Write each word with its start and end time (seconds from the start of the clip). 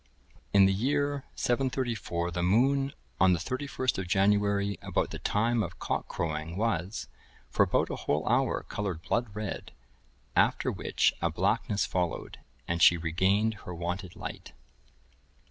In 0.51 0.65
the 0.65 0.73
year 0.73 1.25
734, 1.35 2.31
the 2.31 2.41
moon, 2.41 2.93
on 3.19 3.33
the 3.33 3.37
31st 3.39 3.99
of 3.99 4.07
January, 4.07 4.79
about 4.81 5.11
the 5.11 5.19
time 5.19 5.61
of 5.61 5.77
cock 5.77 6.07
crowing, 6.07 6.57
was, 6.57 7.07
for 7.51 7.61
about 7.61 7.91
a 7.91 7.95
whole 7.97 8.27
hour, 8.27 8.63
coloured 8.63 9.03
blood 9.03 9.27
red, 9.35 9.73
after 10.35 10.71
which 10.71 11.13
a 11.21 11.29
blackness 11.29 11.85
followed, 11.85 12.39
and 12.67 12.81
she 12.81 12.97
regained 12.97 13.53
her 13.69 13.75
wonted 13.75 14.15
light. 14.15 14.53